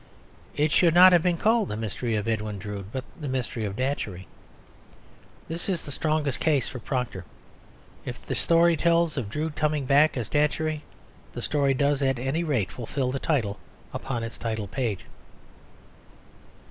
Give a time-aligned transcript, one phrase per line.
[0.55, 4.25] It should not have been called The Mystery of Drood, but The Mystery of Datchery.
[5.47, 7.23] This is the strongest case for Proctor;
[8.03, 10.81] if the story tells of Drood coming back as Datchery,
[11.33, 13.59] the story does at any rate fulfil the title
[13.93, 15.05] upon its title page.